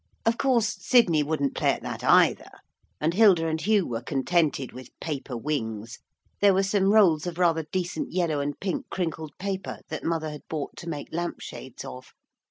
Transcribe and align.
Of 0.25 0.39
course 0.39 0.77
Sidney 0.83 1.21
wouldn't 1.21 1.53
play 1.53 1.73
at 1.73 1.83
that 1.83 2.03
either, 2.03 2.49
and 2.99 3.13
Hilda 3.13 3.45
and 3.45 3.61
Hugh 3.61 3.85
were 3.85 4.01
contented 4.01 4.71
with 4.73 4.89
paper 4.99 5.37
wings 5.37 5.99
there 6.39 6.55
were 6.55 6.63
some 6.63 6.91
rolls 6.91 7.27
of 7.27 7.37
rather 7.37 7.67
decent 7.71 8.11
yellow 8.11 8.39
and 8.39 8.59
pink 8.59 8.87
crinkled 8.89 9.37
paper 9.37 9.77
that 9.89 10.03
mother 10.03 10.31
had 10.31 10.47
bought 10.49 10.75
to 10.77 10.89
make 10.89 11.09
lamp 11.13 11.39
shades 11.39 11.85
of. 11.85 12.13